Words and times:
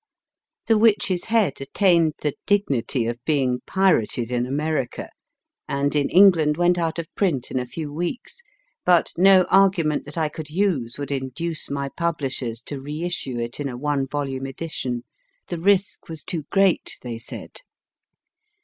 * 0.35 0.65
The 0.65 0.79
Witch 0.79 1.11
s 1.11 1.25
Head 1.25 1.61
attained 1.61 2.15
the 2.23 2.33
dignity 2.47 3.05
of 3.05 3.23
being 3.23 3.59
pirated 3.67 4.31
in 4.31 4.47
America, 4.47 5.11
and 5.67 5.95
in 5.95 6.09
England 6.09 6.57
went 6.57 6.79
out 6.79 6.97
of 6.97 7.05
print 7.13 7.51
in 7.51 7.59
a 7.59 7.67
few 7.67 7.93
weeks, 7.93 8.41
but 8.83 9.13
no 9.15 9.43
argument 9.51 10.05
that 10.05 10.17
I 10.17 10.27
could 10.27 10.49
use 10.49 10.97
would 10.97 11.11
induce 11.11 11.69
my 11.69 11.87
publishers 11.95 12.63
to 12.63 12.81
re 12.81 13.03
issue 13.03 13.37
it 13.37 13.59
in 13.59 13.69
a 13.69 13.77
one 13.77 14.07
volume 14.07 14.47
edition. 14.47 15.03
The 15.49 15.59
risk 15.59 16.09
was 16.09 16.23
too 16.23 16.45
great, 16.51 16.97
they 17.03 17.19
said. 17.19 17.57